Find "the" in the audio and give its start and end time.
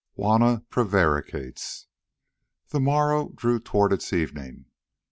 2.69-2.79